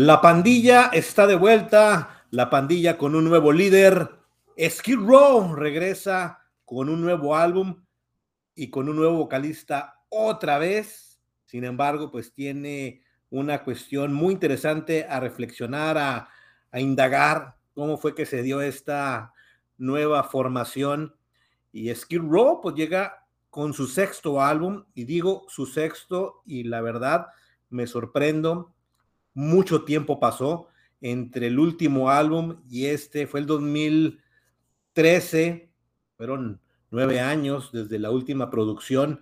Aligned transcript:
La 0.00 0.20
pandilla 0.20 0.90
está 0.92 1.26
de 1.26 1.34
vuelta, 1.34 2.24
la 2.30 2.50
pandilla 2.50 2.96
con 2.96 3.16
un 3.16 3.24
nuevo 3.24 3.50
líder. 3.50 4.08
Skid 4.56 4.96
Row 4.96 5.56
regresa 5.56 6.38
con 6.64 6.88
un 6.88 7.00
nuevo 7.00 7.34
álbum 7.34 7.82
y 8.54 8.70
con 8.70 8.88
un 8.88 8.94
nuevo 8.94 9.16
vocalista 9.16 10.04
otra 10.08 10.58
vez. 10.58 11.20
Sin 11.46 11.64
embargo, 11.64 12.12
pues 12.12 12.32
tiene 12.32 13.02
una 13.30 13.64
cuestión 13.64 14.12
muy 14.14 14.34
interesante 14.34 15.04
a 15.04 15.18
reflexionar, 15.18 15.98
a, 15.98 16.28
indagar 16.78 17.56
cómo 17.74 17.98
fue 17.98 18.14
que 18.14 18.24
se 18.24 18.44
dio 18.44 18.60
esta 18.60 19.32
nueva 19.78 20.22
formación. 20.22 21.16
Y 21.72 21.92
Skid 21.92 22.20
Row 22.20 22.60
pues 22.60 22.76
llega 22.76 23.26
con 23.50 23.74
su 23.74 23.88
sexto 23.88 24.40
álbum, 24.40 24.84
y 24.94 25.06
digo 25.06 25.44
su 25.48 25.66
sexto, 25.66 26.44
y 26.46 26.62
la 26.62 26.82
verdad 26.82 27.26
me 27.68 27.88
sorprendo 27.88 28.76
mucho 29.38 29.84
tiempo 29.84 30.18
pasó 30.18 30.66
entre 31.00 31.46
el 31.46 31.60
último 31.60 32.10
álbum 32.10 32.60
y 32.68 32.86
este, 32.86 33.28
fue 33.28 33.38
el 33.38 33.46
2013, 33.46 35.70
fueron 36.16 36.60
nueve 36.90 37.20
años 37.20 37.70
desde 37.72 38.00
la 38.00 38.10
última 38.10 38.50
producción 38.50 39.20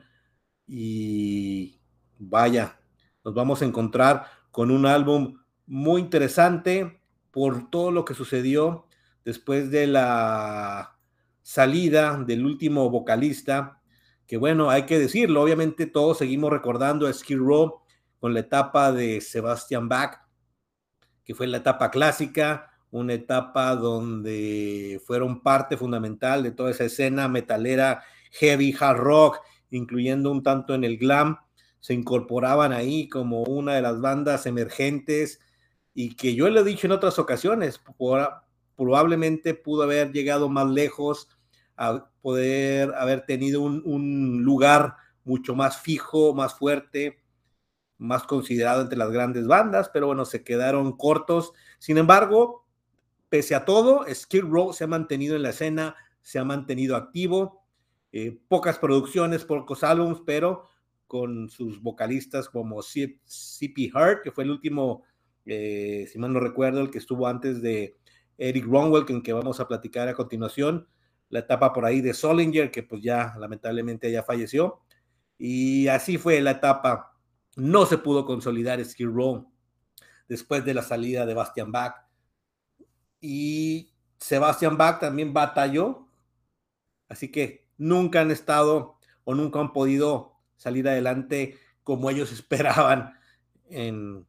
y 0.66 1.78
vaya, 2.18 2.80
nos 3.26 3.34
vamos 3.34 3.60
a 3.60 3.66
encontrar 3.66 4.24
con 4.50 4.70
un 4.70 4.86
álbum 4.86 5.38
muy 5.66 6.00
interesante 6.00 7.02
por 7.30 7.68
todo 7.68 7.90
lo 7.90 8.06
que 8.06 8.14
sucedió 8.14 8.86
después 9.22 9.70
de 9.70 9.86
la 9.86 10.96
salida 11.42 12.24
del 12.24 12.46
último 12.46 12.88
vocalista, 12.88 13.82
que 14.26 14.38
bueno, 14.38 14.70
hay 14.70 14.86
que 14.86 14.98
decirlo, 14.98 15.42
obviamente 15.42 15.84
todos 15.84 16.16
seguimos 16.16 16.50
recordando 16.50 17.06
a 17.06 17.12
Skid 17.12 17.36
Row 17.36 17.82
con 18.18 18.34
la 18.34 18.40
etapa 18.40 18.92
de 18.92 19.20
Sebastian 19.20 19.88
Bach, 19.88 20.20
que 21.24 21.34
fue 21.34 21.46
la 21.46 21.58
etapa 21.58 21.90
clásica, 21.90 22.70
una 22.90 23.14
etapa 23.14 23.74
donde 23.74 25.00
fueron 25.04 25.42
parte 25.42 25.76
fundamental 25.76 26.42
de 26.42 26.52
toda 26.52 26.70
esa 26.70 26.84
escena 26.84 27.28
metalera, 27.28 28.02
heavy, 28.32 28.74
hard 28.78 28.98
rock, 28.98 29.40
incluyendo 29.70 30.30
un 30.30 30.42
tanto 30.42 30.74
en 30.74 30.84
el 30.84 30.96
glam, 30.96 31.38
se 31.80 31.94
incorporaban 31.94 32.72
ahí 32.72 33.08
como 33.08 33.42
una 33.42 33.74
de 33.74 33.82
las 33.82 34.00
bandas 34.00 34.46
emergentes 34.46 35.40
y 35.94 36.14
que 36.14 36.34
yo 36.34 36.48
le 36.48 36.60
he 36.60 36.64
dicho 36.64 36.86
en 36.86 36.92
otras 36.92 37.18
ocasiones, 37.18 37.80
probablemente 38.76 39.54
pudo 39.54 39.82
haber 39.82 40.12
llegado 40.12 40.48
más 40.48 40.68
lejos, 40.68 41.28
a 41.76 42.10
poder 42.22 42.94
haber 42.94 43.26
tenido 43.26 43.60
un 43.60 44.42
lugar 44.42 44.96
mucho 45.24 45.54
más 45.54 45.78
fijo, 45.80 46.34
más 46.34 46.54
fuerte, 46.54 47.18
más 47.98 48.24
considerado 48.24 48.82
entre 48.82 48.98
las 48.98 49.10
grandes 49.10 49.46
bandas, 49.46 49.90
pero 49.92 50.06
bueno, 50.06 50.24
se 50.24 50.44
quedaron 50.44 50.96
cortos. 50.96 51.52
Sin 51.78 51.98
embargo, 51.98 52.66
pese 53.28 53.54
a 53.54 53.64
todo, 53.64 54.04
Skid 54.12 54.44
Row 54.44 54.72
se 54.72 54.84
ha 54.84 54.86
mantenido 54.86 55.36
en 55.36 55.42
la 55.42 55.50
escena, 55.50 55.96
se 56.22 56.38
ha 56.38 56.44
mantenido 56.44 56.96
activo, 56.96 57.64
eh, 58.12 58.38
pocas 58.48 58.78
producciones, 58.78 59.44
pocos 59.44 59.84
álbumes, 59.84 60.18
pero 60.24 60.68
con 61.06 61.48
sus 61.48 61.80
vocalistas 61.80 62.48
como 62.48 62.82
C.P. 62.82 63.90
Hart, 63.94 64.22
que 64.22 64.32
fue 64.32 64.44
el 64.44 64.50
último, 64.50 65.04
eh, 65.44 66.08
si 66.10 66.18
mal 66.18 66.32
no 66.32 66.40
recuerdo, 66.40 66.80
el 66.80 66.90
que 66.90 66.98
estuvo 66.98 67.26
antes 67.26 67.62
de 67.62 67.96
Eric 68.38 68.66
Ronwell, 68.66 69.06
con 69.06 69.22
que 69.22 69.32
vamos 69.32 69.60
a 69.60 69.68
platicar 69.68 70.08
a 70.08 70.14
continuación, 70.14 70.88
la 71.28 71.40
etapa 71.40 71.72
por 71.72 71.84
ahí 71.84 72.00
de 72.00 72.14
Solinger, 72.14 72.70
que 72.70 72.82
pues 72.82 73.02
ya 73.02 73.34
lamentablemente 73.38 74.10
ya 74.10 74.22
falleció, 74.22 74.80
y 75.38 75.88
así 75.88 76.18
fue 76.18 76.40
la 76.40 76.52
etapa 76.52 77.15
no 77.56 77.86
se 77.86 77.98
pudo 77.98 78.26
consolidar 78.26 78.84
Skid 78.84 79.08
Row 79.08 79.50
después 80.28 80.64
de 80.64 80.74
la 80.74 80.82
salida 80.82 81.26
de 81.26 81.34
Bastian 81.34 81.72
Bach. 81.72 82.04
Y 83.20 83.92
Sebastian 84.18 84.76
Bach 84.76 85.00
también 85.00 85.32
batalló. 85.32 86.06
Así 87.08 87.30
que 87.32 87.66
nunca 87.78 88.20
han 88.20 88.30
estado 88.30 88.98
o 89.24 89.34
nunca 89.34 89.58
han 89.60 89.72
podido 89.72 90.34
salir 90.56 90.86
adelante 90.86 91.58
como 91.82 92.10
ellos 92.10 92.30
esperaban 92.32 93.14
en, 93.70 94.26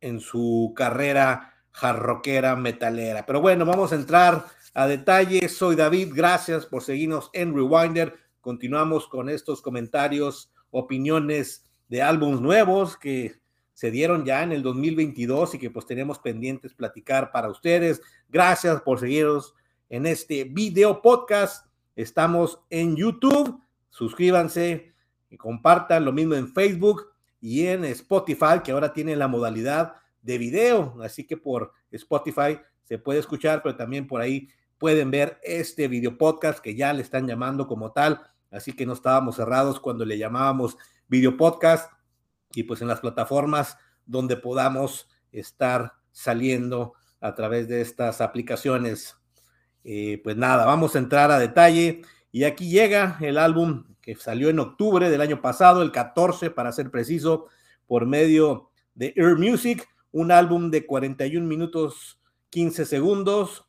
en 0.00 0.20
su 0.20 0.72
carrera 0.74 1.54
jarroquera 1.70 2.56
metalera. 2.56 3.24
Pero 3.24 3.40
bueno, 3.40 3.64
vamos 3.64 3.92
a 3.92 3.96
entrar 3.96 4.46
a 4.74 4.86
detalle. 4.88 5.48
Soy 5.48 5.76
David, 5.76 6.12
gracias 6.12 6.66
por 6.66 6.82
seguirnos 6.82 7.30
en 7.32 7.54
Rewinder. 7.54 8.16
Continuamos 8.40 9.06
con 9.06 9.28
estos 9.28 9.62
comentarios, 9.62 10.52
opiniones 10.70 11.64
de 11.88 12.02
álbumes 12.02 12.40
nuevos 12.40 12.96
que 12.96 13.34
se 13.74 13.90
dieron 13.90 14.24
ya 14.24 14.42
en 14.42 14.52
el 14.52 14.62
2022 14.62 15.54
y 15.54 15.58
que 15.58 15.70
pues 15.70 15.84
tenemos 15.84 16.18
pendientes 16.18 16.74
platicar 16.74 17.32
para 17.32 17.48
ustedes. 17.48 18.00
Gracias 18.28 18.80
por 18.82 19.00
seguirnos 19.00 19.54
en 19.88 20.06
este 20.06 20.44
video 20.44 21.02
podcast. 21.02 21.66
Estamos 21.96 22.60
en 22.70 22.96
YouTube. 22.96 23.60
Suscríbanse 23.90 24.92
y 25.28 25.36
compartan 25.36 26.04
lo 26.04 26.12
mismo 26.12 26.34
en 26.34 26.52
Facebook 26.52 27.12
y 27.40 27.66
en 27.66 27.84
Spotify, 27.84 28.60
que 28.64 28.72
ahora 28.72 28.92
tiene 28.92 29.16
la 29.16 29.28
modalidad 29.28 29.94
de 30.22 30.38
video. 30.38 30.96
Así 31.02 31.24
que 31.24 31.36
por 31.36 31.72
Spotify 31.90 32.58
se 32.84 32.98
puede 32.98 33.18
escuchar, 33.18 33.62
pero 33.62 33.76
también 33.76 34.06
por 34.06 34.20
ahí 34.20 34.48
pueden 34.78 35.10
ver 35.10 35.38
este 35.42 35.88
video 35.88 36.16
podcast 36.16 36.60
que 36.60 36.74
ya 36.74 36.92
le 36.92 37.02
están 37.02 37.26
llamando 37.26 37.66
como 37.66 37.92
tal. 37.92 38.20
Así 38.50 38.72
que 38.72 38.86
no 38.86 38.92
estábamos 38.92 39.36
cerrados 39.36 39.80
cuando 39.80 40.04
le 40.04 40.16
llamábamos 40.16 40.76
video 41.08 41.36
podcast 41.36 41.90
y 42.54 42.64
pues 42.64 42.80
en 42.82 42.88
las 42.88 43.00
plataformas 43.00 43.76
donde 44.06 44.36
podamos 44.36 45.08
estar 45.32 45.94
saliendo 46.12 46.94
a 47.20 47.34
través 47.34 47.68
de 47.68 47.80
estas 47.80 48.20
aplicaciones. 48.20 49.16
Eh, 49.82 50.20
pues 50.22 50.36
nada, 50.36 50.64
vamos 50.64 50.94
a 50.94 50.98
entrar 50.98 51.30
a 51.30 51.38
detalle 51.38 52.02
y 52.32 52.44
aquí 52.44 52.70
llega 52.70 53.18
el 53.20 53.38
álbum 53.38 53.84
que 54.00 54.14
salió 54.16 54.50
en 54.50 54.58
octubre 54.58 55.08
del 55.08 55.20
año 55.20 55.40
pasado, 55.40 55.82
el 55.82 55.92
14 55.92 56.50
para 56.50 56.72
ser 56.72 56.90
preciso, 56.90 57.46
por 57.86 58.06
medio 58.06 58.70
de 58.94 59.14
Air 59.16 59.36
Music, 59.36 59.88
un 60.12 60.30
álbum 60.30 60.70
de 60.70 60.86
41 60.86 61.46
minutos 61.46 62.20
15 62.50 62.84
segundos, 62.86 63.66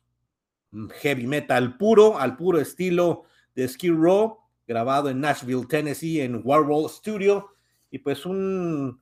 heavy 1.00 1.26
metal 1.26 1.76
puro, 1.76 2.18
al 2.18 2.36
puro 2.36 2.60
estilo 2.60 3.24
de 3.54 3.66
Skid 3.66 3.92
Row, 3.92 4.38
grabado 4.66 5.08
en 5.08 5.20
Nashville, 5.20 5.66
Tennessee, 5.66 6.20
en 6.20 6.40
Warhol 6.44 6.90
Studio, 6.90 7.50
y 7.90 7.98
pues 7.98 8.26
un, 8.26 9.00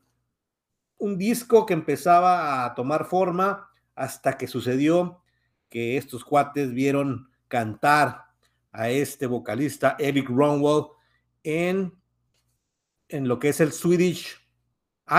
un 0.99 1.19
disco 1.19 1.67
que 1.67 1.75
empezaba 1.75 2.65
a 2.65 2.75
tomar 2.75 3.07
forma 3.07 3.69
hasta 3.95 4.37
que 4.37 4.47
sucedió 4.47 5.23
que 5.69 5.97
estos 5.97 6.25
cuates 6.25 6.73
vieron 6.73 7.29
cantar 7.49 8.25
a 8.73 8.91
este 8.91 9.27
vocalista 9.27 9.97
Eric 9.99 10.29
Ronwell 10.29 10.87
en, 11.43 11.95
en 13.09 13.29
lo 13.29 13.39
que 13.39 13.51
es 13.51 13.61
el 13.61 13.73
Swedish 13.73 14.37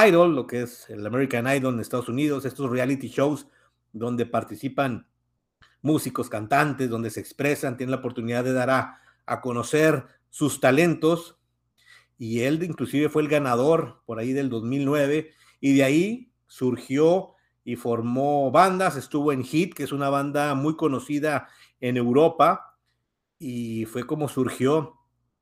Idol, 0.08 0.36
lo 0.36 0.48
que 0.48 0.64
es 0.64 0.90
el 0.90 1.06
American 1.06 1.48
Idol 1.48 1.74
en 1.74 1.80
Estados 1.80 2.10
Unidos, 2.10 2.46
estos 2.46 2.70
reality 2.70 3.08
shows 3.08 3.48
donde 3.94 4.26
participan 4.26 5.08
músicos, 5.82 6.30
cantantes, 6.30 6.90
donde 6.90 7.12
se 7.12 7.20
expresan, 7.20 7.78
tienen 7.78 7.92
la 7.92 7.98
oportunidad 7.98 8.44
de 8.44 8.54
dar 8.54 8.70
a, 8.70 9.00
a 9.26 9.40
conocer 9.40 10.06
sus 10.36 10.60
talentos 10.60 11.40
y 12.18 12.42
él 12.42 12.62
inclusive 12.62 13.08
fue 13.08 13.22
el 13.22 13.30
ganador 13.30 14.02
por 14.06 14.20
ahí 14.20 14.34
del 14.34 14.50
2009 14.50 15.32
y 15.62 15.78
de 15.78 15.84
ahí 15.86 16.34
surgió 16.46 17.36
y 17.64 17.78
formó 17.78 18.52
bandas, 18.52 18.98
estuvo 18.98 19.32
en 19.32 19.46
Hit, 19.46 19.74
que 19.74 19.84
es 19.84 19.94
una 19.94 20.10
banda 20.10 20.54
muy 20.54 20.76
conocida 20.76 21.48
en 21.80 21.96
Europa 21.96 22.78
y 23.40 23.86
fue 23.86 24.06
como 24.06 24.28
surgió 24.28 24.98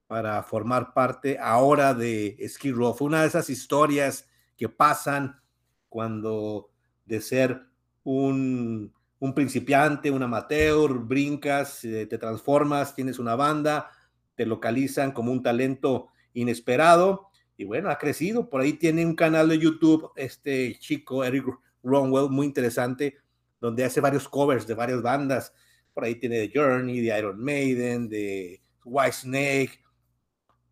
para 0.06 0.44
formar 0.44 0.94
parte 0.94 1.40
ahora 1.42 1.96
de 1.96 2.38
Skid 2.48 2.76
Row. 2.76 2.96
Una 3.00 3.24
de 3.24 3.30
esas 3.30 3.50
historias 3.50 4.30
que 4.56 4.70
pasan 4.70 5.42
cuando 5.90 6.70
de 7.04 7.20
ser 7.20 7.64
un, 8.04 8.94
un 9.18 9.34
principiante, 9.34 10.12
un 10.12 10.22
amateur, 10.22 11.00
brincas, 11.00 11.84
eh, 11.84 12.06
te 12.06 12.20
transformas, 12.20 12.94
tienes 12.94 13.18
una 13.18 13.36
banda, 13.36 13.90
te 14.36 14.46
localizan 14.46 15.12
como 15.12 15.32
un 15.32 15.44
talento 15.44 16.10
inesperado 16.34 17.30
y 17.58 17.66
bueno, 17.66 17.90
ha 17.90 17.98
crecido. 17.98 18.50
Por 18.50 18.62
ahí 18.62 18.74
tiene 18.74 19.06
un 19.06 19.16
canal 19.16 19.50
de 19.50 19.60
YouTube, 19.60 20.12
este 20.16 20.78
chico 20.80 21.24
Eric 21.24 21.46
Ronwell, 21.84 22.30
muy 22.30 22.48
interesante, 22.48 23.18
donde 23.60 23.84
hace 23.84 24.02
varios 24.02 24.28
covers 24.28 24.66
de 24.68 24.74
varias 24.74 25.02
bandas. 25.02 25.54
Por 25.94 26.04
ahí 26.04 26.16
tiene 26.16 26.48
The 26.48 26.60
Journey, 26.60 27.02
de 27.02 27.18
Iron 27.18 27.40
Maiden, 27.40 28.10
de 28.10 28.62
White 28.84 29.14
Snake 29.14 29.80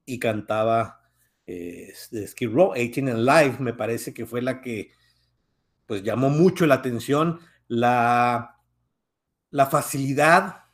y 0.06 0.20
cantaba 0.20 1.02
eh, 1.46 1.94
de 2.12 2.28
Skid 2.28 2.50
Row, 2.50 2.74
18 2.74 3.12
and 3.12 3.26
Live, 3.26 3.58
me 3.60 3.74
parece 3.74 4.14
que 4.14 4.26
fue 4.26 4.42
la 4.42 4.62
que 4.62 4.92
pues 5.86 6.04
llamó 6.04 6.30
mucho 6.30 6.66
la 6.66 6.76
atención, 6.76 7.40
la, 7.68 8.58
la 9.50 9.66
facilidad 9.66 10.66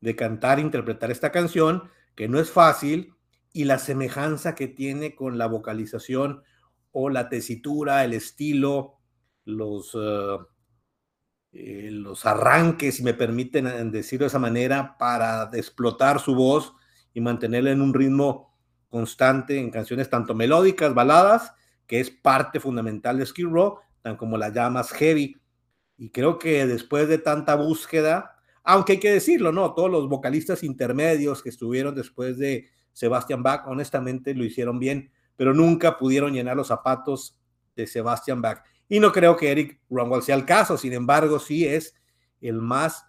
de 0.00 0.14
cantar 0.14 0.60
interpretar 0.60 1.10
esta 1.10 1.32
canción 1.32 1.90
que 2.16 2.28
no 2.28 2.40
es 2.40 2.50
fácil, 2.50 3.14
y 3.52 3.64
la 3.64 3.78
semejanza 3.78 4.54
que 4.54 4.68
tiene 4.68 5.14
con 5.14 5.38
la 5.38 5.46
vocalización 5.46 6.42
o 6.92 7.08
la 7.10 7.28
tesitura, 7.28 8.04
el 8.04 8.12
estilo, 8.12 8.98
los, 9.44 9.94
uh, 9.94 10.46
eh, 11.52 11.88
los 11.90 12.26
arranques, 12.26 12.96
si 12.96 13.02
me 13.02 13.14
permiten 13.14 13.66
eh, 13.66 13.84
decirlo 13.84 14.24
de 14.24 14.28
esa 14.28 14.38
manera, 14.38 14.96
para 14.98 15.50
explotar 15.54 16.20
su 16.20 16.34
voz 16.34 16.74
y 17.14 17.20
mantenerla 17.20 17.70
en 17.70 17.80
un 17.80 17.94
ritmo 17.94 18.54
constante 18.88 19.58
en 19.58 19.70
canciones 19.70 20.10
tanto 20.10 20.34
melódicas, 20.34 20.94
baladas, 20.94 21.54
que 21.86 22.00
es 22.00 22.10
parte 22.10 22.60
fundamental 22.60 23.18
de 23.18 23.26
Skid 23.26 23.46
Row, 23.46 23.78
tan 24.02 24.16
como 24.16 24.36
las 24.36 24.52
llamas 24.52 24.90
heavy. 24.92 25.40
Y 25.96 26.10
creo 26.10 26.38
que 26.38 26.66
después 26.66 27.08
de 27.08 27.18
tanta 27.18 27.54
búsqueda, 27.54 28.35
aunque 28.66 28.94
hay 28.94 29.00
que 29.00 29.12
decirlo, 29.12 29.52
¿no? 29.52 29.72
Todos 29.74 29.90
los 29.90 30.08
vocalistas 30.08 30.64
intermedios 30.64 31.40
que 31.40 31.50
estuvieron 31.50 31.94
después 31.94 32.36
de 32.36 32.68
Sebastian 32.92 33.42
Bach, 33.42 33.66
honestamente 33.68 34.34
lo 34.34 34.44
hicieron 34.44 34.80
bien, 34.80 35.12
pero 35.36 35.54
nunca 35.54 35.96
pudieron 35.96 36.32
llenar 36.32 36.56
los 36.56 36.66
zapatos 36.66 37.38
de 37.76 37.86
Sebastian 37.86 38.42
Bach. 38.42 38.64
Y 38.88 38.98
no 38.98 39.12
creo 39.12 39.36
que 39.36 39.52
Eric 39.52 39.80
Runwell 39.88 40.22
sea 40.22 40.34
el 40.34 40.44
caso, 40.44 40.76
sin 40.76 40.92
embargo, 40.94 41.38
sí 41.38 41.64
es 41.64 41.94
el 42.40 42.60
más 42.60 43.06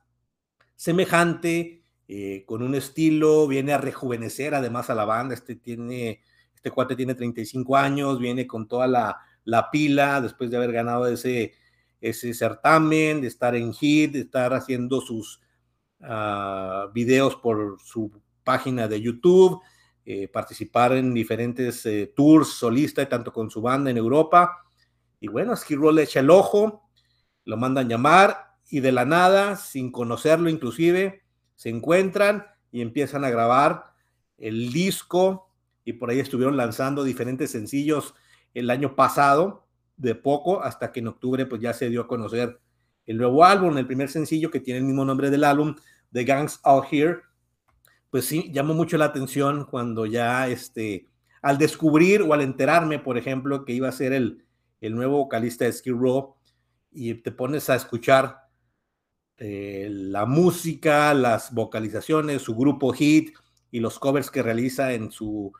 semejante, 0.75 1.83
eh, 2.07 2.43
con 2.45 2.61
un 2.61 2.75
estilo, 2.75 3.47
viene 3.47 3.73
a 3.73 3.79
rejuvenecer 3.79 4.53
además 4.53 4.91
a 4.91 4.95
la 4.95 5.05
banda. 5.05 5.33
Este 5.33 5.55
tiene, 5.55 6.21
este 6.53 6.69
cuate 6.69 6.95
tiene 6.95 7.15
35 7.15 7.75
años, 7.75 8.19
viene 8.19 8.45
con 8.45 8.67
toda 8.67 8.85
la, 8.85 9.17
la 9.43 9.71
pila 9.71 10.21
después 10.21 10.51
de 10.51 10.57
haber 10.57 10.71
ganado 10.71 11.07
ese, 11.07 11.55
ese 11.99 12.35
certamen, 12.35 13.21
de 13.21 13.27
estar 13.27 13.55
en 13.55 13.73
hit, 13.73 14.11
de 14.11 14.19
estar 14.19 14.53
haciendo 14.53 15.01
sus 15.01 15.41
uh, 16.01 16.91
videos 16.93 17.35
por 17.35 17.77
su 17.83 18.11
página 18.43 18.87
de 18.87 19.01
YouTube, 19.01 19.61
eh, 20.05 20.29
participar 20.29 20.93
en 20.93 21.13
diferentes 21.13 21.85
eh, 21.85 22.13
tours 22.15 22.47
solista, 22.47 23.07
tanto 23.09 23.33
con 23.33 23.49
su 23.49 23.61
banda 23.61 23.91
en 23.91 23.97
Europa. 23.97 24.65
Y 25.19 25.27
bueno, 25.27 25.55
Skid 25.55 25.77
le 25.91 26.03
echa 26.03 26.21
el 26.21 26.29
ojo, 26.29 26.89
lo 27.43 27.57
mandan 27.57 27.89
llamar 27.89 28.55
y 28.69 28.79
de 28.79 28.91
la 28.91 29.03
nada, 29.03 29.57
sin 29.57 29.91
conocerlo 29.91 30.49
inclusive, 30.49 31.23
se 31.55 31.69
encuentran 31.69 32.45
y 32.71 32.81
empiezan 32.81 33.25
a 33.25 33.29
grabar 33.29 33.93
el 34.37 34.71
disco 34.71 35.51
y 35.83 35.93
por 35.93 36.09
ahí 36.09 36.19
estuvieron 36.19 36.57
lanzando 36.57 37.03
diferentes 37.03 37.51
sencillos 37.51 38.13
el 38.53 38.69
año 38.69 38.95
pasado, 38.95 39.67
de 39.97 40.15
poco, 40.15 40.61
hasta 40.61 40.91
que 40.91 40.99
en 40.99 41.07
octubre 41.07 41.45
pues 41.45 41.61
ya 41.61 41.73
se 41.73 41.89
dio 41.89 42.01
a 42.01 42.07
conocer 42.07 42.61
el 43.07 43.17
nuevo 43.17 43.43
álbum, 43.43 43.77
el 43.77 43.87
primer 43.87 44.09
sencillo 44.09 44.51
que 44.51 44.59
tiene 44.59 44.79
el 44.79 44.85
mismo 44.85 45.03
nombre 45.03 45.31
del 45.31 45.43
álbum, 45.43 45.75
The 46.13 46.23
Gangs 46.23 46.59
Out 46.63 46.85
Here, 46.91 47.17
pues 48.11 48.25
sí, 48.25 48.51
llamó 48.53 48.73
mucho 48.73 48.97
la 48.97 49.05
atención 49.05 49.65
cuando 49.65 50.05
ya 50.05 50.47
este, 50.47 51.07
al 51.41 51.57
descubrir 51.57 52.21
o 52.21 52.33
al 52.33 52.41
enterarme, 52.41 52.99
por 52.99 53.17
ejemplo, 53.17 53.65
que 53.65 53.73
iba 53.73 53.89
a 53.89 53.93
ser 53.93 54.13
el, 54.13 54.45
el 54.81 54.95
nuevo 54.95 55.17
vocalista 55.17 55.65
de 55.65 55.73
Skid 55.73 55.93
Row, 55.93 56.35
y 56.91 57.13
te 57.15 57.31
pones 57.31 57.69
a 57.69 57.75
escuchar 57.75 58.47
eh, 59.37 59.87
la 59.91 60.25
música, 60.25 61.13
las 61.13 61.53
vocalizaciones, 61.53 62.41
su 62.41 62.55
grupo 62.55 62.91
Hit 62.91 63.35
y 63.69 63.79
los 63.79 63.99
covers 63.99 64.31
que 64.31 64.41
realiza 64.41 64.93
en 64.93 65.11
su, 65.11 65.51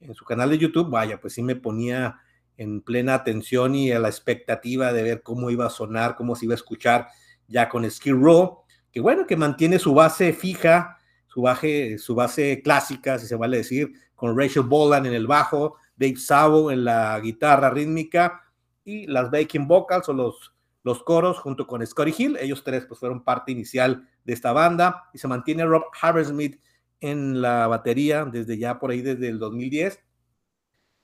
en 0.00 0.14
su 0.14 0.24
canal 0.24 0.50
de 0.50 0.58
YouTube, 0.58 0.88
vaya, 0.88 1.20
pues 1.20 1.34
sí 1.34 1.42
me 1.42 1.56
ponía 1.56 2.20
en 2.62 2.80
plena 2.80 3.14
atención 3.14 3.74
y 3.74 3.92
a 3.92 3.98
la 3.98 4.08
expectativa 4.08 4.92
de 4.92 5.02
ver 5.02 5.22
cómo 5.22 5.50
iba 5.50 5.66
a 5.66 5.70
sonar, 5.70 6.16
cómo 6.16 6.36
se 6.36 6.46
iba 6.46 6.54
a 6.54 6.56
escuchar 6.56 7.08
ya 7.48 7.68
con 7.68 7.88
Skid 7.88 8.14
Row, 8.14 8.60
que 8.90 9.00
bueno, 9.00 9.26
que 9.26 9.36
mantiene 9.36 9.78
su 9.78 9.94
base 9.94 10.32
fija, 10.32 10.98
su 11.26 11.42
base, 11.42 11.98
su 11.98 12.14
base 12.14 12.62
clásica, 12.62 13.18
si 13.18 13.26
se 13.26 13.36
vale 13.36 13.58
decir, 13.58 13.92
con 14.14 14.38
Rachel 14.38 14.62
Bolan 14.62 15.06
en 15.06 15.14
el 15.14 15.26
bajo, 15.26 15.76
Dave 15.96 16.16
Sabo 16.16 16.70
en 16.70 16.84
la 16.84 17.18
guitarra 17.20 17.70
rítmica 17.70 18.42
y 18.84 19.06
las 19.06 19.30
backing 19.30 19.66
vocals 19.66 20.08
o 20.08 20.12
los, 20.12 20.54
los 20.82 21.02
coros 21.02 21.38
junto 21.38 21.66
con 21.66 21.84
Scotty 21.86 22.14
Hill. 22.16 22.38
Ellos 22.40 22.62
tres 22.64 22.86
pues 22.86 23.00
fueron 23.00 23.24
parte 23.24 23.52
inicial 23.52 24.08
de 24.24 24.32
esta 24.32 24.52
banda 24.52 25.08
y 25.12 25.18
se 25.18 25.28
mantiene 25.28 25.64
Rob 25.64 25.84
Hammersmith 26.00 26.60
en 27.00 27.42
la 27.42 27.66
batería 27.66 28.24
desde 28.24 28.58
ya 28.58 28.78
por 28.78 28.90
ahí 28.90 29.02
desde 29.02 29.28
el 29.28 29.38
2010 29.38 30.00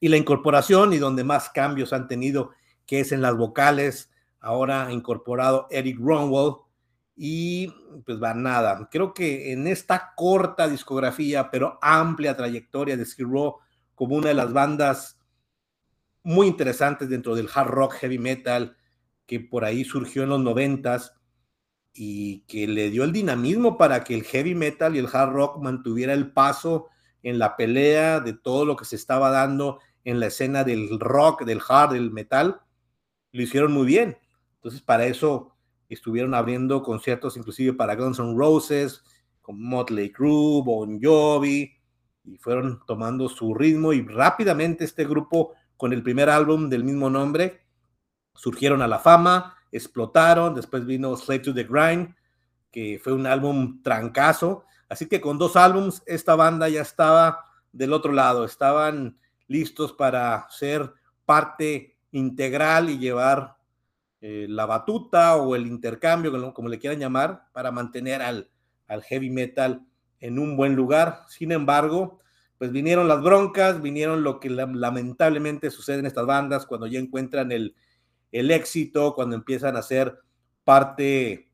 y 0.00 0.08
la 0.08 0.16
incorporación 0.16 0.92
y 0.92 0.98
donde 0.98 1.24
más 1.24 1.50
cambios 1.50 1.92
han 1.92 2.08
tenido 2.08 2.50
que 2.86 3.00
es 3.00 3.12
en 3.12 3.22
las 3.22 3.36
vocales. 3.36 4.10
Ahora 4.40 4.86
ha 4.86 4.92
incorporado 4.92 5.66
Eric 5.70 5.98
Ronwell 6.00 6.54
y 7.16 7.68
pues 8.06 8.22
va 8.22 8.32
nada. 8.34 8.88
Creo 8.90 9.12
que 9.12 9.52
en 9.52 9.66
esta 9.66 10.12
corta 10.16 10.68
discografía 10.68 11.50
pero 11.50 11.78
amplia 11.82 12.36
trayectoria 12.36 12.96
de 12.96 13.04
Skid 13.04 13.26
como 13.94 14.14
una 14.14 14.28
de 14.28 14.34
las 14.34 14.52
bandas 14.52 15.20
muy 16.22 16.46
interesantes 16.46 17.08
dentro 17.08 17.34
del 17.34 17.48
hard 17.52 17.68
rock 17.68 17.94
heavy 17.94 18.18
metal 18.18 18.76
que 19.26 19.40
por 19.40 19.64
ahí 19.64 19.84
surgió 19.84 20.22
en 20.22 20.28
los 20.28 20.40
noventas 20.40 21.14
y 21.92 22.40
que 22.42 22.68
le 22.68 22.90
dio 22.90 23.02
el 23.02 23.12
dinamismo 23.12 23.76
para 23.76 24.04
que 24.04 24.14
el 24.14 24.22
heavy 24.22 24.54
metal 24.54 24.94
y 24.94 25.00
el 25.00 25.08
hard 25.12 25.32
rock 25.32 25.62
mantuviera 25.62 26.12
el 26.12 26.32
paso 26.32 26.88
en 27.22 27.38
la 27.38 27.56
pelea 27.56 28.20
de 28.20 28.32
todo 28.32 28.64
lo 28.64 28.76
que 28.76 28.84
se 28.84 28.96
estaba 28.96 29.30
dando 29.30 29.80
en 30.04 30.20
la 30.20 30.26
escena 30.26 30.64
del 30.64 30.98
rock, 31.00 31.44
del 31.44 31.60
hard, 31.66 31.92
del 31.92 32.10
metal, 32.10 32.60
lo 33.32 33.42
hicieron 33.42 33.72
muy 33.72 33.86
bien. 33.86 34.18
Entonces, 34.56 34.80
para 34.80 35.06
eso 35.06 35.54
estuvieron 35.88 36.34
abriendo 36.34 36.82
conciertos 36.82 37.36
inclusive 37.36 37.72
para 37.72 37.94
Guns 37.96 38.18
N' 38.18 38.36
Roses, 38.36 39.02
con 39.40 39.62
Motley 39.62 40.10
Crue, 40.10 40.62
Bon 40.62 41.00
Jovi, 41.02 41.72
y 42.24 42.36
fueron 42.38 42.80
tomando 42.86 43.28
su 43.28 43.54
ritmo 43.54 43.92
y 43.92 44.02
rápidamente 44.02 44.84
este 44.84 45.04
grupo 45.04 45.54
con 45.76 45.92
el 45.92 46.02
primer 46.02 46.28
álbum 46.28 46.68
del 46.68 46.84
mismo 46.84 47.08
nombre 47.08 47.68
surgieron 48.38 48.82
a 48.82 48.86
la 48.86 48.98
fama, 48.98 49.56
explotaron, 49.72 50.54
después 50.54 50.86
vino 50.86 51.16
Slave 51.16 51.40
to 51.40 51.54
the 51.54 51.64
Grind, 51.64 52.14
que 52.70 53.00
fue 53.02 53.12
un 53.12 53.26
álbum 53.26 53.82
trancazo, 53.82 54.64
así 54.88 55.06
que 55.06 55.20
con 55.20 55.38
dos 55.38 55.56
álbums 55.56 56.02
esta 56.06 56.36
banda 56.36 56.68
ya 56.68 56.82
estaba 56.82 57.44
del 57.72 57.92
otro 57.92 58.12
lado, 58.12 58.44
estaban 58.44 59.18
listos 59.48 59.92
para 59.92 60.46
ser 60.50 60.92
parte 61.24 61.98
integral 62.12 62.90
y 62.90 62.98
llevar 62.98 63.56
eh, 64.20 64.46
la 64.48 64.66
batuta 64.66 65.36
o 65.36 65.56
el 65.56 65.66
intercambio, 65.66 66.54
como 66.54 66.68
le 66.68 66.78
quieran 66.78 67.00
llamar, 67.00 67.48
para 67.52 67.72
mantener 67.72 68.22
al, 68.22 68.50
al 68.86 69.02
heavy 69.02 69.30
metal 69.30 69.86
en 70.20 70.38
un 70.38 70.56
buen 70.56 70.74
lugar. 70.74 71.24
Sin 71.28 71.52
embargo, 71.52 72.20
pues 72.58 72.72
vinieron 72.72 73.08
las 73.08 73.22
broncas, 73.22 73.80
vinieron 73.80 74.22
lo 74.22 74.40
que 74.40 74.50
lamentablemente 74.50 75.70
sucede 75.70 76.00
en 76.00 76.06
estas 76.06 76.26
bandas 76.26 76.66
cuando 76.66 76.86
ya 76.86 76.98
encuentran 76.98 77.52
el, 77.52 77.76
el 78.32 78.50
éxito, 78.50 79.14
cuando 79.14 79.36
empiezan 79.36 79.76
a 79.76 79.82
ser 79.82 80.18
parte 80.64 81.50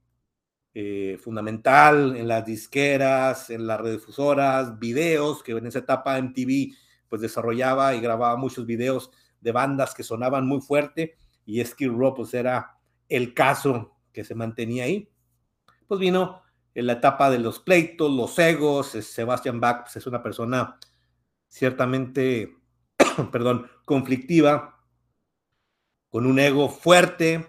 eh, 0.73 1.19
fundamental 1.23 2.17
en 2.17 2.27
las 2.27 2.47
disqueras, 2.47 3.51
en 3.51 3.67
las 3.67 3.81
redifusoras, 3.81 4.79
videos, 4.79 5.43
que 5.43 5.53
en 5.53 5.67
esa 5.67 5.81
etapa 5.81 6.19
MTV 6.19 6.75
pues 7.15 7.23
desarrollaba 7.23 7.95
y 7.95 8.01
grababa 8.01 8.37
muchos 8.37 8.67
videos 8.67 9.13
de 9.41 9.53
bandas 9.53 9.95
que 9.95 10.03
sonaban 10.03 10.49
muy 10.49 10.61
fuerte 10.61 11.17
y 11.47 11.65
Skid 11.65 11.91
Row 11.91 12.13
pues 12.13 12.35
era 12.35 12.77
el 13.09 13.35
caso 13.35 13.97
que 14.13 14.25
se 14.25 14.35
mantenía 14.35 14.83
ahí. 14.83 15.09
Pues 15.87 16.01
vino 16.01 16.43
en 16.75 16.89
la 16.89 16.95
etapa 16.95 17.31
de 17.31 17.39
los 17.39 17.61
pleitos, 17.61 18.11
los 18.11 18.37
egos. 18.41 18.89
Sebastian 18.89 19.61
Bach 19.61 19.83
pues, 19.83 19.95
es 19.95 20.09
una 20.09 20.25
persona 20.25 20.77
ciertamente, 21.47 22.57
perdón, 23.31 23.71
conflictiva, 23.85 24.85
con 26.09 26.27
un 26.27 26.41
ego 26.41 26.69
fuerte. 26.69 27.47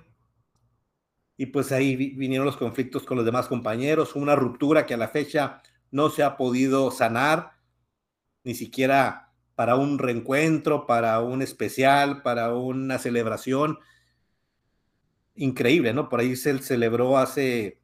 Y 1.37 1.47
pues 1.47 1.71
ahí 1.71 1.95
vinieron 1.95 2.45
los 2.45 2.57
conflictos 2.57 3.01
con 3.01 3.17
los 3.17 3.25
demás 3.25 3.47
compañeros, 3.47 4.15
una 4.15 4.35
ruptura 4.35 4.85
que 4.85 4.93
a 4.93 4.97
la 4.97 5.07
fecha 5.07 5.63
no 5.89 6.11
se 6.11 6.21
ha 6.21 6.37
podido 6.37 6.91
sanar, 6.91 7.53
ni 8.43 8.53
siquiera 8.53 9.24
para 9.55 9.75
un 9.75 9.97
reencuentro, 9.97 10.85
para 10.85 11.21
un 11.21 11.41
especial, 11.41 12.21
para 12.21 12.53
una 12.53 12.99
celebración. 12.99 13.79
Increíble, 15.35 15.93
¿no? 15.93 16.09
Por 16.09 16.19
ahí 16.19 16.35
se 16.35 16.57
celebró 16.59 17.17
hace 17.17 17.81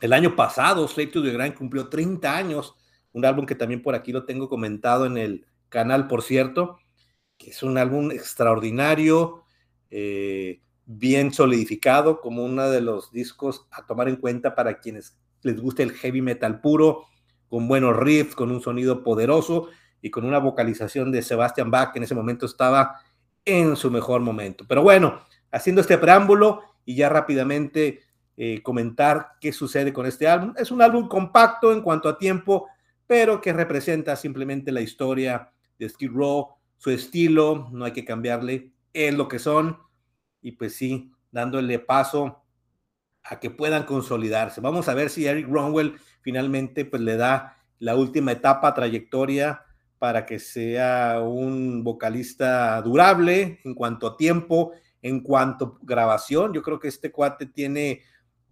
el 0.00 0.12
año 0.12 0.36
pasado, 0.36 0.86
Slave 0.88 1.10
to 1.10 1.22
the 1.22 1.30
Grind 1.30 1.54
cumplió 1.54 1.88
30 1.88 2.36
años, 2.36 2.74
un 3.12 3.24
álbum 3.24 3.46
que 3.46 3.54
también 3.54 3.82
por 3.82 3.94
aquí 3.94 4.12
lo 4.12 4.24
tengo 4.24 4.48
comentado 4.48 5.06
en 5.06 5.16
el 5.16 5.46
canal, 5.68 6.08
por 6.08 6.22
cierto, 6.22 6.78
que 7.38 7.50
es 7.50 7.62
un 7.62 7.78
álbum 7.78 8.10
extraordinario, 8.10 9.44
eh, 9.90 10.60
bien 10.84 11.32
solidificado, 11.32 12.20
como 12.20 12.44
uno 12.44 12.68
de 12.68 12.80
los 12.80 13.12
discos 13.12 13.66
a 13.70 13.86
tomar 13.86 14.08
en 14.08 14.16
cuenta 14.16 14.54
para 14.54 14.80
quienes 14.80 15.16
les 15.42 15.60
guste 15.60 15.82
el 15.82 15.92
heavy 15.92 16.22
metal 16.22 16.60
puro, 16.60 17.06
con 17.48 17.68
buenos 17.68 17.96
riffs, 17.96 18.34
con 18.34 18.50
un 18.50 18.60
sonido 18.60 19.02
poderoso 19.04 19.68
y 20.04 20.10
con 20.10 20.26
una 20.26 20.36
vocalización 20.36 21.10
de 21.10 21.22
Sebastian 21.22 21.70
Bach, 21.70 21.90
que 21.90 21.98
en 21.98 22.02
ese 22.02 22.14
momento 22.14 22.44
estaba 22.44 23.00
en 23.42 23.74
su 23.74 23.90
mejor 23.90 24.20
momento. 24.20 24.66
Pero 24.68 24.82
bueno, 24.82 25.22
haciendo 25.50 25.80
este 25.80 25.96
preámbulo 25.96 26.60
y 26.84 26.94
ya 26.94 27.08
rápidamente 27.08 28.02
eh, 28.36 28.60
comentar 28.62 29.30
qué 29.40 29.50
sucede 29.50 29.94
con 29.94 30.04
este 30.04 30.28
álbum. 30.28 30.52
Es 30.58 30.70
un 30.70 30.82
álbum 30.82 31.08
compacto 31.08 31.72
en 31.72 31.80
cuanto 31.80 32.10
a 32.10 32.18
tiempo, 32.18 32.68
pero 33.06 33.40
que 33.40 33.54
representa 33.54 34.14
simplemente 34.14 34.72
la 34.72 34.82
historia 34.82 35.50
de 35.78 35.88
Skid 35.88 36.10
Row, 36.10 36.48
su 36.76 36.90
estilo, 36.90 37.70
no 37.72 37.86
hay 37.86 37.92
que 37.92 38.04
cambiarle, 38.04 38.74
es 38.92 39.14
lo 39.14 39.26
que 39.26 39.38
son. 39.38 39.78
Y 40.42 40.52
pues 40.52 40.76
sí, 40.76 41.12
dándole 41.30 41.78
paso 41.78 42.44
a 43.22 43.40
que 43.40 43.48
puedan 43.48 43.84
consolidarse. 43.84 44.60
Vamos 44.60 44.86
a 44.90 44.94
ver 44.94 45.08
si 45.08 45.24
Eric 45.24 45.48
Ronwell 45.48 45.96
finalmente 46.20 46.84
pues 46.84 47.00
le 47.00 47.16
da 47.16 47.56
la 47.78 47.96
última 47.96 48.32
etapa, 48.32 48.74
trayectoria 48.74 49.64
para 50.04 50.26
que 50.26 50.38
sea 50.38 51.22
un 51.22 51.82
vocalista 51.82 52.78
durable 52.82 53.58
en 53.64 53.74
cuanto 53.74 54.06
a 54.06 54.18
tiempo, 54.18 54.72
en 55.00 55.22
cuanto 55.22 55.64
a 55.64 55.78
grabación. 55.80 56.52
Yo 56.52 56.60
creo 56.60 56.78
que 56.78 56.88
este 56.88 57.10
cuate 57.10 57.46
tiene 57.46 58.02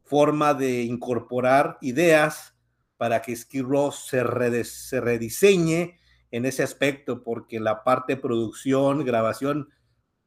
forma 0.03 0.55
de 0.55 0.85
incorporar 0.85 1.77
ideas 1.83 2.57
para 2.97 3.21
que 3.21 3.37
Skid 3.37 3.65
Row 3.65 3.93
se, 3.93 4.25
se 4.65 5.01
rediseñe 5.03 5.99
en 6.31 6.47
ese 6.47 6.63
aspecto, 6.63 7.23
porque 7.23 7.61
la 7.61 7.85
parte 7.85 8.15
de 8.15 8.23
producción, 8.23 9.05
grabación, 9.05 9.69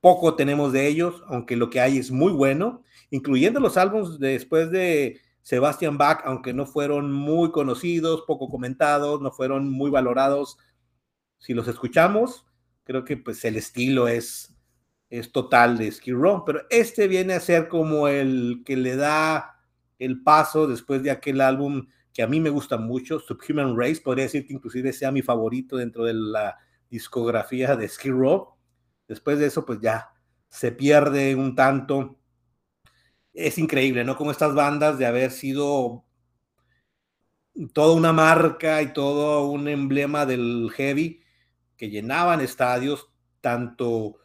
poco 0.02 0.36
tenemos 0.36 0.74
de 0.74 0.86
ellos, 0.86 1.24
aunque 1.26 1.56
lo 1.56 1.72
que 1.72 1.82
hay 1.82 1.98
es 1.98 2.12
muy 2.12 2.34
bueno, 2.34 2.84
incluyendo 3.10 3.60
los 3.60 3.78
álbumes 3.78 4.20
después 4.20 4.70
de 4.70 5.22
Sebastian 5.42 5.98
Bach, 5.98 6.22
aunque 6.24 6.54
no 6.54 6.68
fueron 6.68 7.12
muy 7.12 7.50
conocidos, 7.50 8.26
poco 8.28 8.48
comentados, 8.48 9.22
no 9.22 9.32
fueron 9.32 9.72
muy 9.72 9.90
valorados. 9.90 10.60
Si 11.40 11.54
los 11.54 11.68
escuchamos, 11.68 12.46
creo 12.84 13.04
que 13.06 13.18
pues 13.18 13.44
el 13.46 13.56
estilo 13.56 14.08
es, 14.08 14.56
es 15.10 15.32
total 15.32 15.78
de 15.78 15.92
Skid 15.92 16.14
Row, 16.14 16.44
pero 16.46 16.62
este 16.70 17.08
viene 17.08 17.34
a 17.34 17.40
ser 17.40 17.68
como 17.68 18.08
el 18.08 18.64
que 18.66 18.78
le 18.78 18.96
da 18.96 19.62
el 20.00 20.24
paso 20.24 20.68
después 20.68 21.04
de 21.04 21.12
aquel 21.12 21.42
álbum 21.42 21.88
que 22.14 22.24
a 22.24 22.28
mí 22.28 22.40
me 22.40 22.50
gusta 22.50 22.78
mucho, 22.78 23.20
Subhuman 23.20 23.78
Race, 23.78 24.02
podría 24.02 24.26
decir 24.26 24.48
que 24.48 24.54
inclusive 24.54 24.94
sea 24.94 25.12
mi 25.12 25.22
favorito 25.22 25.78
dentro 25.78 26.06
de 26.06 26.14
la 26.14 26.58
discografía 26.90 27.76
de 27.76 27.90
Skid 27.90 28.12
Row 28.12 28.56
Después 29.08 29.40
de 29.40 29.48
eso, 29.48 29.66
pues 29.66 29.80
ya 29.82 30.12
se 30.50 30.72
pierde 30.72 31.36
un 31.36 31.56
tanto. 31.56 32.18
Es 33.34 33.58
increíble, 33.58 34.04
¿no? 34.04 34.16
Como 34.18 34.32
estas 34.32 34.56
bandas 34.56 34.98
de 34.98 35.06
haber 35.06 35.32
sido 35.32 36.06
toda 37.74 37.96
una 37.96 38.14
marca 38.14 38.82
y 38.82 38.94
todo 38.94 39.48
un 39.48 39.68
emblema 39.68 40.26
del 40.26 40.70
heavy 40.74 41.22
que 41.78 41.90
llenaban 41.90 42.42
estadios, 42.42 43.10
tanto 43.42 44.18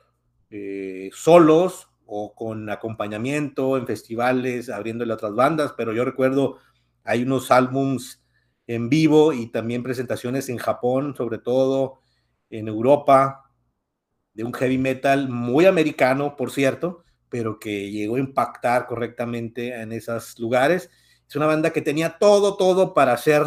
eh, 0.51 1.11
solos 1.13 1.89
o 2.07 2.35
con 2.35 2.69
acompañamiento 2.71 3.77
en 3.77 3.87
festivales, 3.87 4.69
abriéndole 4.69 5.13
a 5.13 5.15
otras 5.15 5.35
bandas, 5.35 5.75
pero 5.77 5.93
yo 5.93 6.05
recuerdo, 6.05 6.59
hay 7.05 7.23
unos 7.23 7.51
álbums 7.51 8.23
en 8.67 8.89
vivo 8.89 9.33
y 9.33 9.47
también 9.47 9.83
presentaciones 9.83 10.49
en 10.49 10.59
Japón, 10.59 11.15
sobre 11.17 11.39
todo 11.39 12.01
en 12.51 12.69
Europa, 12.69 13.51
de 14.35 14.45
un 14.45 14.53
heavy 14.53 14.79
metal 14.79 15.29
muy 15.29 15.67
americano, 15.67 16.37
por 16.37 16.51
cierto, 16.51 17.05
pero 17.29 17.59
que 17.59 17.91
llegó 17.91 18.17
a 18.17 18.21
impactar 18.21 18.87
correctamente 18.87 19.81
en 19.81 19.93
esos 19.93 20.39
lugares. 20.39 20.91
Es 21.29 21.37
una 21.37 21.47
banda 21.47 21.73
que 21.73 21.83
tenía 21.83 22.19
todo, 22.19 22.57
todo 22.57 22.95
para 22.95 23.17
ser 23.17 23.43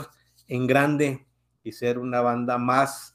en 0.47 0.67
grande 0.67 1.25
y 1.63 1.71
ser 1.73 1.99
una 1.99 2.21
banda 2.21 2.57
más 2.57 3.12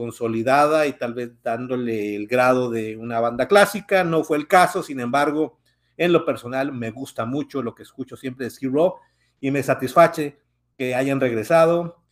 consolidada 0.00 0.86
y 0.86 0.94
tal 0.94 1.12
vez 1.12 1.30
dándole 1.42 2.16
el 2.16 2.26
grado 2.26 2.70
de 2.70 2.96
una 2.96 3.20
banda 3.20 3.46
clásica. 3.46 4.02
No 4.02 4.24
fue 4.24 4.38
el 4.38 4.48
caso, 4.48 4.82
sin 4.82 4.98
embargo, 4.98 5.58
en 5.98 6.14
lo 6.14 6.24
personal 6.24 6.72
me 6.72 6.90
gusta 6.90 7.26
mucho 7.26 7.62
lo 7.62 7.74
que 7.74 7.82
escucho 7.82 8.16
siempre 8.16 8.48
de 8.48 8.68
Row 8.70 8.94
y 9.42 9.50
me 9.50 9.62
satisface 9.62 10.40
que 10.78 10.94
hayan 10.94 11.20
regresado, 11.20 12.02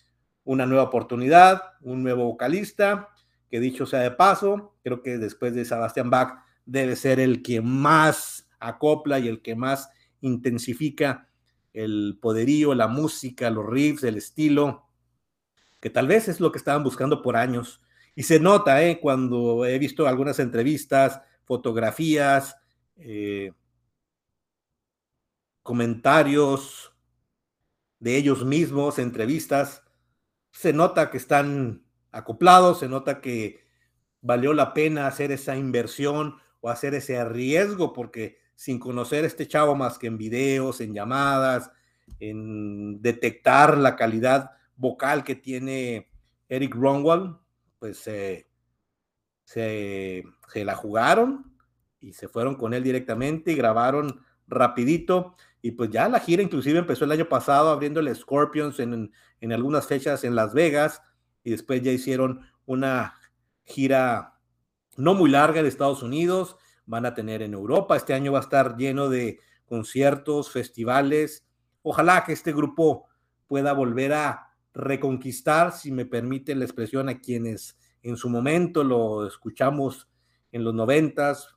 una 0.45 0.66
nueva 0.66 0.83
oportunidad, 0.83 1.62
un 1.80 2.02
nuevo 2.02 2.26
vocalista 2.26 3.09
que 3.50 3.59
dicho 3.59 3.87
sea 3.87 4.00
de 4.00 4.11
paso, 4.11 4.75
creo 4.85 5.02
que 5.02 5.16
después 5.16 5.54
de 5.54 5.64
Sebastián 5.64 6.11
Bach 6.11 6.45
debe 6.66 6.95
ser 6.95 7.18
el 7.18 7.40
que 7.40 7.62
más 7.62 8.50
acopla 8.61 9.18
y 9.18 9.28
el 9.28 9.40
que 9.40 9.54
más 9.54 9.88
intensifica 10.21 11.30
el 11.73 12.18
poderío, 12.21 12.75
la 12.75 12.88
música, 12.88 13.49
los 13.49 13.64
riffs, 13.64 14.04
el 14.04 14.18
estilo, 14.18 14.88
que 15.80 15.90
tal 15.90 16.06
vez 16.06 16.28
es 16.28 16.40
lo 16.40 16.52
que 16.52 16.58
estaban 16.58 16.85
buscando 16.85 17.23
por 17.23 17.37
años. 17.37 17.80
Y 18.14 18.25
se 18.25 18.40
nota 18.40 18.82
¿eh? 18.82 18.99
cuando 19.00 19.64
he 19.64 19.78
visto 19.78 20.06
algunas 20.08 20.38
entrevistas, 20.38 21.20
fotografías, 21.44 22.56
eh, 22.97 23.52
comentarios 25.62 26.92
de 28.00 28.16
ellos 28.16 28.44
mismos, 28.44 28.99
entrevistas, 28.99 29.85
se 30.50 30.73
nota 30.73 31.11
que 31.11 31.18
están 31.18 31.85
acoplado, 32.11 32.75
se 32.75 32.88
nota 32.88 33.20
que 33.20 33.64
valió 34.20 34.52
la 34.52 34.75
pena 34.75 35.06
hacer 35.06 35.30
esa 35.30 35.56
inversión 35.56 36.37
o 36.61 36.70
hacer 36.70 36.94
ese 36.94 37.25
riesgo, 37.25 37.92
porque 37.92 38.38
sin 38.54 38.78
conocer 38.80 39.25
este 39.25 39.47
chavo 39.47 39.76
más 39.76 39.99
que 39.99 40.08
en 40.08 40.18
videos, 40.18 40.80
en 40.80 40.92
llamadas, 40.92 41.70
en 42.18 43.00
detectar 43.00 43.78
la 43.78 43.94
calidad 43.94 44.50
vocal 44.78 45.25
que 45.25 45.35
tiene 45.35 46.08
Eric 46.49 46.75
Ronwald, 46.75 47.37
pues 47.78 47.99
se, 47.99 48.49
se 49.44 50.25
la 50.54 50.75
jugaron 50.75 51.54
y 52.00 52.14
se 52.14 52.28
fueron 52.28 52.54
con 52.54 52.73
él 52.73 52.82
directamente 52.82 53.52
y 53.52 53.56
grabaron 53.56 54.25
rapidito. 54.47 55.35
Y 55.61 55.73
pues 55.73 55.90
ya 55.90 56.08
la 56.08 56.20
gira 56.20 56.42
inclusive 56.42 56.78
empezó 56.78 57.04
el 57.04 57.12
año 57.12 57.28
pasado 57.28 57.70
abriéndole 57.70 58.14
Scorpions 58.14 58.78
en, 58.80 59.12
en 59.40 59.52
algunas 59.52 59.87
fechas 59.87 60.25
en 60.25 60.35
Las 60.35 60.54
Vegas 60.54 61.02
y 61.42 61.50
después 61.50 61.82
ya 61.82 61.92
hicieron 61.92 62.42
una 62.66 63.14
gira 63.64 64.38
no 64.97 65.14
muy 65.14 65.30
larga 65.30 65.62
de 65.62 65.68
Estados 65.68 66.02
Unidos, 66.02 66.56
van 66.87 67.06
a 67.06 67.14
tener 67.14 67.42
en 67.42 67.54
Europa, 67.54 67.97
este 67.97 68.14
año 68.14 68.32
va 68.32 68.38
a 68.38 68.42
estar 68.42 68.76
lleno 68.76 69.08
de 69.08 69.40
conciertos, 69.66 70.50
festivales. 70.50 71.47
Ojalá 71.82 72.25
que 72.25 72.32
este 72.32 72.52
grupo 72.52 73.06
pueda 73.47 73.73
volver 73.73 74.14
a 74.14 74.48
reconquistar, 74.75 75.72
si 75.72 75.90
me 75.92 76.06
permite 76.06 76.54
la 76.54 76.64
expresión, 76.64 77.08
a 77.08 77.20
quienes 77.20 77.76
en 78.02 78.16
su 78.16 78.28
momento 78.28 78.84
lo 78.84 79.26
escuchamos 79.26 80.08
en 80.52 80.64
los 80.64 80.75
noventas, 80.75 81.56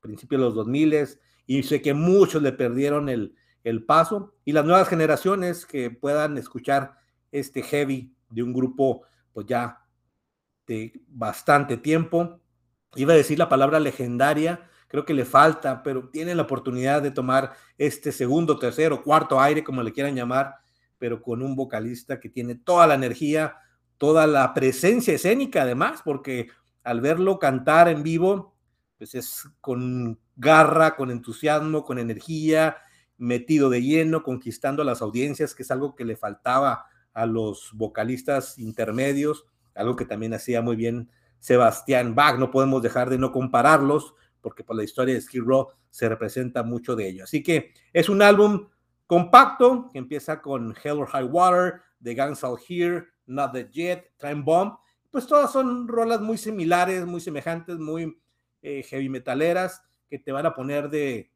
principios 0.00 0.40
de 0.40 0.46
los 0.46 0.54
dos 0.54 0.66
miles, 0.66 1.20
y 1.46 1.62
sé 1.62 1.82
que 1.82 1.94
muchos 1.94 2.42
le 2.42 2.52
perdieron 2.52 3.08
el, 3.08 3.34
el 3.64 3.84
paso, 3.84 4.34
y 4.44 4.52
las 4.52 4.64
nuevas 4.64 4.88
generaciones 4.88 5.66
que 5.66 5.90
puedan 5.90 6.38
escuchar 6.38 6.94
este 7.30 7.62
heavy 7.62 8.14
de 8.30 8.42
un 8.42 8.52
grupo 8.52 9.02
pues 9.32 9.46
ya 9.46 9.84
de 10.66 10.92
bastante 11.08 11.76
tiempo. 11.76 12.40
Iba 12.94 13.14
a 13.14 13.16
decir 13.16 13.38
la 13.38 13.48
palabra 13.48 13.80
legendaria, 13.80 14.68
creo 14.88 15.04
que 15.04 15.14
le 15.14 15.24
falta, 15.24 15.82
pero 15.82 16.08
tiene 16.10 16.34
la 16.34 16.42
oportunidad 16.42 17.02
de 17.02 17.10
tomar 17.10 17.52
este 17.78 18.12
segundo, 18.12 18.58
tercero, 18.58 19.02
cuarto 19.02 19.40
aire, 19.40 19.64
como 19.64 19.82
le 19.82 19.92
quieran 19.92 20.14
llamar, 20.14 20.56
pero 21.02 21.20
con 21.20 21.42
un 21.42 21.56
vocalista 21.56 22.20
que 22.20 22.28
tiene 22.28 22.54
toda 22.54 22.86
la 22.86 22.94
energía, 22.94 23.56
toda 23.98 24.28
la 24.28 24.54
presencia 24.54 25.12
escénica 25.12 25.62
además, 25.62 26.00
porque 26.04 26.46
al 26.84 27.00
verlo 27.00 27.40
cantar 27.40 27.88
en 27.88 28.04
vivo, 28.04 28.54
pues 28.98 29.16
es 29.16 29.48
con 29.60 30.20
garra, 30.36 30.94
con 30.94 31.10
entusiasmo, 31.10 31.82
con 31.82 31.98
energía, 31.98 32.76
metido 33.18 33.68
de 33.68 33.82
lleno, 33.82 34.22
conquistando 34.22 34.82
a 34.82 34.84
las 34.84 35.02
audiencias, 35.02 35.56
que 35.56 35.64
es 35.64 35.72
algo 35.72 35.96
que 35.96 36.04
le 36.04 36.14
faltaba 36.14 36.86
a 37.14 37.26
los 37.26 37.72
vocalistas 37.74 38.60
intermedios, 38.60 39.44
algo 39.74 39.96
que 39.96 40.04
también 40.04 40.34
hacía 40.34 40.62
muy 40.62 40.76
bien 40.76 41.10
Sebastián 41.40 42.14
Bach. 42.14 42.38
No 42.38 42.52
podemos 42.52 42.80
dejar 42.80 43.10
de 43.10 43.18
no 43.18 43.32
compararlos, 43.32 44.14
porque 44.40 44.62
por 44.62 44.76
la 44.76 44.84
historia 44.84 45.14
de 45.14 45.20
Skid 45.20 45.42
Row 45.42 45.66
se 45.90 46.08
representa 46.08 46.62
mucho 46.62 46.94
de 46.94 47.08
ello. 47.08 47.24
Así 47.24 47.42
que 47.42 47.72
es 47.92 48.08
un 48.08 48.22
álbum 48.22 48.68
compacto 49.12 49.90
que 49.92 49.98
empieza 49.98 50.40
con 50.40 50.74
Hell 50.82 51.00
or 51.00 51.06
High 51.06 51.24
Water, 51.24 51.82
The 52.02 52.14
Guns 52.14 52.42
All 52.44 52.56
Here, 52.66 53.08
Not 53.26 53.52
the 53.52 53.68
Jet, 53.70 54.10
Time 54.16 54.40
Bomb. 54.42 54.78
Pues 55.10 55.26
todas 55.26 55.52
son 55.52 55.86
rolas 55.86 56.22
muy 56.22 56.38
similares, 56.38 57.04
muy 57.04 57.20
semejantes, 57.20 57.76
muy 57.76 58.18
eh, 58.62 58.82
heavy 58.84 59.10
metaleras, 59.10 59.82
que 60.08 60.18
te 60.18 60.32
van 60.32 60.46
a 60.46 60.54
poner 60.54 60.88
de, 60.88 61.30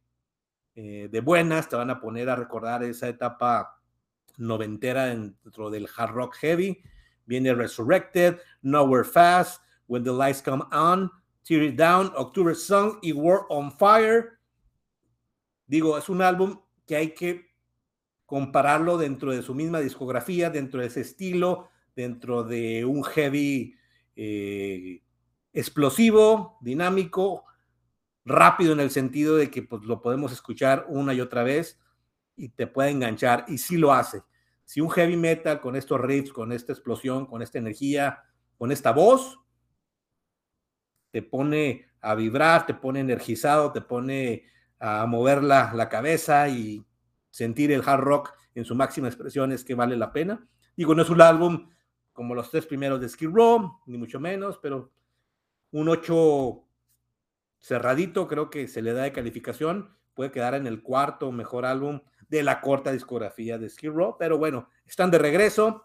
eh, 0.74 1.08
de 1.12 1.20
buenas, 1.20 1.68
te 1.68 1.76
van 1.76 1.90
a 1.90 2.00
poner 2.00 2.30
a 2.30 2.36
recordar 2.36 2.82
esa 2.82 3.08
etapa 3.08 3.78
noventera 4.38 5.08
dentro 5.08 5.68
del 5.68 5.86
hard 5.94 6.14
rock 6.14 6.34
heavy. 6.36 6.82
Viene 7.26 7.52
Resurrected, 7.54 8.38
Nowhere 8.62 9.04
Fast, 9.04 9.60
When 9.86 10.02
the 10.02 10.12
Lights 10.12 10.40
Come 10.40 10.64
On, 10.72 11.10
Tear 11.42 11.62
It 11.62 11.76
Down, 11.76 12.10
October 12.16 12.56
Song 12.56 12.98
y 13.02 13.12
War 13.12 13.40
on 13.50 13.70
Fire. 13.70 14.38
Digo, 15.66 15.98
es 15.98 16.08
un 16.08 16.22
álbum 16.22 16.58
que 16.86 16.96
hay 16.96 17.10
que 17.12 17.45
compararlo 18.26 18.98
dentro 18.98 19.32
de 19.32 19.42
su 19.42 19.54
misma 19.54 19.80
discografía, 19.80 20.50
dentro 20.50 20.80
de 20.80 20.88
ese 20.88 21.00
estilo, 21.00 21.70
dentro 21.94 22.42
de 22.42 22.84
un 22.84 23.02
heavy 23.04 23.76
eh, 24.16 25.02
explosivo, 25.52 26.58
dinámico, 26.60 27.44
rápido 28.24 28.72
en 28.72 28.80
el 28.80 28.90
sentido 28.90 29.36
de 29.36 29.50
que 29.50 29.62
pues, 29.62 29.84
lo 29.84 30.02
podemos 30.02 30.32
escuchar 30.32 30.84
una 30.88 31.14
y 31.14 31.20
otra 31.20 31.44
vez 31.44 31.80
y 32.34 32.50
te 32.50 32.66
puede 32.66 32.90
enganchar, 32.90 33.46
y 33.48 33.58
sí 33.58 33.78
lo 33.78 33.94
hace. 33.94 34.22
Si 34.64 34.80
un 34.80 34.90
heavy 34.90 35.16
metal 35.16 35.60
con 35.60 35.76
estos 35.76 36.00
riffs, 36.00 36.32
con 36.32 36.52
esta 36.52 36.72
explosión, 36.72 37.24
con 37.24 37.40
esta 37.40 37.58
energía, 37.58 38.24
con 38.58 38.72
esta 38.72 38.92
voz, 38.92 39.38
te 41.12 41.22
pone 41.22 41.86
a 42.00 42.14
vibrar, 42.14 42.66
te 42.66 42.74
pone 42.74 43.00
energizado, 43.00 43.72
te 43.72 43.80
pone 43.80 44.44
a 44.78 45.06
mover 45.06 45.42
la, 45.42 45.72
la 45.72 45.88
cabeza 45.88 46.48
y 46.48 46.85
sentir 47.36 47.70
el 47.70 47.82
hard 47.84 48.00
rock 48.00 48.32
en 48.54 48.64
su 48.64 48.74
máxima 48.74 49.08
expresión 49.08 49.52
es 49.52 49.62
que 49.62 49.74
vale 49.74 49.94
la 49.94 50.10
pena. 50.10 50.48
Digo, 50.74 50.94
no 50.94 51.02
es 51.02 51.10
un 51.10 51.20
álbum 51.20 51.68
como 52.14 52.34
los 52.34 52.50
tres 52.50 52.64
primeros 52.64 52.98
de 52.98 53.10
Skid 53.10 53.28
Row, 53.28 53.78
ni 53.84 53.98
mucho 53.98 54.18
menos, 54.18 54.58
pero 54.62 54.90
un 55.70 55.90
8 55.90 56.64
cerradito 57.58 58.26
creo 58.26 58.48
que 58.48 58.68
se 58.68 58.80
le 58.80 58.94
da 58.94 59.02
de 59.02 59.12
calificación, 59.12 59.94
puede 60.14 60.30
quedar 60.30 60.54
en 60.54 60.66
el 60.66 60.82
cuarto 60.82 61.30
mejor 61.30 61.66
álbum 61.66 62.00
de 62.30 62.42
la 62.42 62.62
corta 62.62 62.90
discografía 62.90 63.58
de 63.58 63.68
Skid 63.68 63.90
Row, 63.90 64.16
pero 64.18 64.38
bueno, 64.38 64.70
están 64.86 65.10
de 65.10 65.18
regreso, 65.18 65.84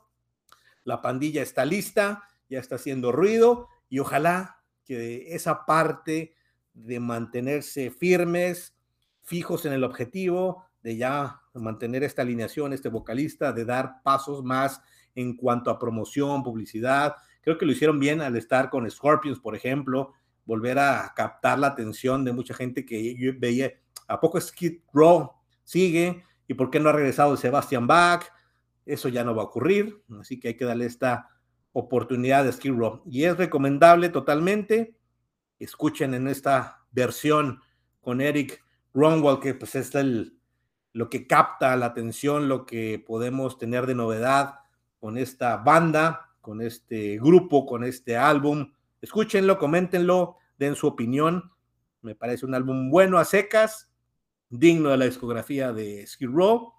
la 0.86 1.02
pandilla 1.02 1.42
está 1.42 1.66
lista, 1.66 2.30
ya 2.48 2.60
está 2.60 2.76
haciendo 2.76 3.12
ruido 3.12 3.68
y 3.90 4.00
ojalá 4.00 4.64
que 4.86 5.36
esa 5.36 5.66
parte 5.66 6.34
de 6.74 7.02
mantenerse 7.02 7.92
firmes, 7.92 8.74
fijos 9.22 9.66
en 9.66 9.74
el 9.74 9.84
objetivo, 9.84 10.71
de 10.84 10.98
ya 10.98 11.42
mantener 11.54 12.04
esta 12.04 12.22
alineación, 12.22 12.74
este 12.74 12.90
vocalista, 12.90 13.54
de 13.54 13.66
dar 13.66 14.02
pasos 14.04 14.44
más 14.44 14.82
en 15.16 15.36
cuanto 15.36 15.70
a 15.70 15.80
promoción, 15.80 16.44
publicidad. 16.44 17.16
Creo 17.42 17.58
que 17.58 17.66
lo 17.66 17.72
hicieron 17.72 18.00
bien 18.00 18.22
al 18.22 18.36
estar 18.36 18.70
con 18.70 18.90
Scorpions, 18.90 19.40
por 19.40 19.56
ejemplo, 19.56 20.14
volver 20.46 20.80
a 20.80 21.14
captar 21.16 21.60
la 21.60 21.68
atención 21.68 22.24
de 22.24 22.34
mucha 22.34 22.54
gente 22.54 22.86
que 22.86 23.36
veía, 23.38 23.72
¿a 24.08 24.20
poco 24.20 24.40
Skid 24.40 24.82
Row 24.94 25.32
sigue? 25.64 26.24
¿Y 26.48 26.54
por 26.54 26.70
qué 26.70 26.80
no 26.80 26.90
ha 26.90 26.94
regresado 26.94 27.38
Sebastian 27.38 27.88
Bach? 27.88 28.26
Eso 28.86 29.10
ya 29.10 29.24
no 29.24 29.36
va 29.36 29.44
a 29.44 29.46
ocurrir, 29.46 30.04
así 30.20 30.40
que 30.40 30.50
hay 30.50 30.58
que 30.58 30.66
darle 30.66 30.86
esta 30.86 31.30
oportunidad 31.72 32.44
de 32.44 32.52
Skid 32.52 32.74
Row. 32.74 33.02
Y 33.06 33.24
es 33.24 33.38
recomendable 33.38 34.10
totalmente. 34.10 34.96
Escuchen 35.60 36.14
en 36.14 36.28
esta 36.28 36.86
versión 36.92 37.62
con 38.02 38.20
Eric 38.20 38.64
Ronwald, 38.94 39.40
que 39.40 39.54
pues 39.54 39.76
es 39.76 39.94
el, 39.96 40.41
lo 40.94 41.10
que 41.10 41.28
capta 41.28 41.76
la 41.76 41.88
atención, 41.88 42.48
lo 42.50 42.66
que 42.66 43.04
podemos 43.06 43.58
tener 43.58 43.86
de 43.86 43.96
novedad 43.96 44.56
con 45.00 45.18
esta 45.18 45.58
banda, 45.58 46.32
con 46.42 46.62
este 46.62 47.18
grupo, 47.20 47.66
con 47.66 47.84
este 47.84 48.18
álbum. 48.18 48.74
Escúchenlo, 49.02 49.58
coméntenlo, 49.58 50.38
den 50.58 50.76
su 50.76 50.88
opinión. 50.88 51.52
Me 52.02 52.16
parece 52.16 52.46
un 52.46 52.56
álbum 52.56 52.90
bueno 52.90 53.18
a 53.18 53.26
secas, 53.26 53.92
digno 54.50 54.90
de 54.90 54.98
la 54.98 55.06
discografía 55.06 55.72
de 55.72 56.06
Skid 56.06 56.30
Row. 56.30 56.74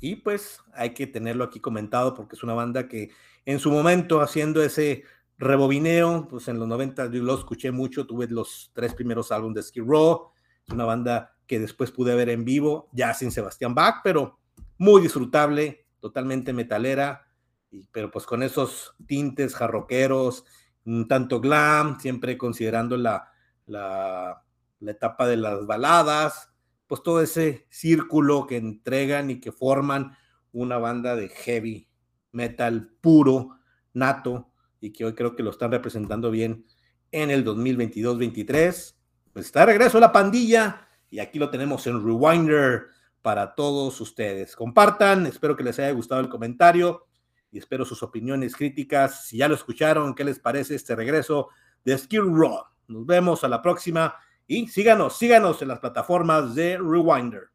Y 0.00 0.16
pues 0.16 0.60
hay 0.72 0.94
que 0.94 1.06
tenerlo 1.06 1.44
aquí 1.44 1.60
comentado 1.60 2.14
porque 2.14 2.36
es 2.36 2.42
una 2.42 2.54
banda 2.54 2.88
que 2.88 3.10
en 3.44 3.58
su 3.58 3.70
momento 3.70 4.20
haciendo 4.20 4.62
ese 4.62 5.04
rebobineo, 5.36 6.28
pues 6.28 6.48
en 6.48 6.58
los 6.58 6.68
90 6.68 7.10
yo 7.10 7.22
lo 7.22 7.34
escuché 7.34 7.70
mucho, 7.70 8.06
tuve 8.06 8.26
los 8.28 8.70
tres 8.74 8.94
primeros 8.94 9.32
álbumes 9.32 9.56
de 9.56 9.62
Skid 9.62 9.82
Row, 9.82 10.30
es 10.66 10.72
una 10.72 10.84
banda 10.84 11.36
que 11.50 11.58
después 11.58 11.90
pude 11.90 12.14
ver 12.14 12.28
en 12.28 12.44
vivo, 12.44 12.88
ya 12.92 13.12
sin 13.12 13.32
Sebastián 13.32 13.74
Bach, 13.74 14.02
pero 14.04 14.38
muy 14.78 15.02
disfrutable, 15.02 15.84
totalmente 15.98 16.52
metalera, 16.52 17.26
y, 17.72 17.88
pero 17.88 18.12
pues 18.12 18.24
con 18.24 18.44
esos 18.44 18.94
tintes 19.04 19.56
jarroqueros, 19.56 20.44
un 20.84 21.08
tanto 21.08 21.40
glam, 21.40 21.98
siempre 21.98 22.38
considerando 22.38 22.96
la, 22.96 23.32
la, 23.66 24.44
la 24.78 24.90
etapa 24.92 25.26
de 25.26 25.38
las 25.38 25.66
baladas, 25.66 26.52
pues 26.86 27.02
todo 27.02 27.20
ese 27.20 27.66
círculo 27.68 28.46
que 28.46 28.56
entregan 28.56 29.28
y 29.30 29.40
que 29.40 29.50
forman 29.50 30.16
una 30.52 30.78
banda 30.78 31.16
de 31.16 31.30
heavy 31.30 31.88
metal 32.30 32.92
puro, 33.00 33.58
nato, 33.92 34.52
y 34.80 34.92
que 34.92 35.04
hoy 35.04 35.16
creo 35.16 35.34
que 35.34 35.42
lo 35.42 35.50
están 35.50 35.72
representando 35.72 36.30
bien 36.30 36.64
en 37.10 37.32
el 37.32 37.44
2022-23. 37.44 38.94
Pues 39.32 39.46
está 39.46 39.60
de 39.60 39.66
regreso 39.66 39.98
la 39.98 40.12
pandilla 40.12 40.86
y 41.10 41.18
aquí 41.18 41.38
lo 41.38 41.50
tenemos 41.50 41.86
en 41.86 42.04
Rewinder 42.04 42.86
para 43.20 43.54
todos 43.54 44.00
ustedes. 44.00 44.56
Compartan, 44.56 45.26
espero 45.26 45.56
que 45.56 45.64
les 45.64 45.78
haya 45.78 45.90
gustado 45.90 46.20
el 46.20 46.28
comentario 46.28 47.06
y 47.52 47.58
espero 47.58 47.84
sus 47.84 48.02
opiniones 48.02 48.54
críticas. 48.54 49.26
Si 49.26 49.38
ya 49.38 49.48
lo 49.48 49.54
escucharon, 49.54 50.14
¿qué 50.14 50.24
les 50.24 50.38
parece 50.38 50.76
este 50.76 50.94
regreso 50.94 51.48
de 51.84 51.98
Skill 51.98 52.32
Raw? 52.32 52.64
Nos 52.88 53.04
vemos 53.06 53.44
a 53.44 53.48
la 53.48 53.60
próxima 53.60 54.14
y 54.46 54.68
síganos, 54.68 55.18
síganos 55.18 55.60
en 55.62 55.68
las 55.68 55.80
plataformas 55.80 56.54
de 56.54 56.78
Rewinder. 56.78 57.50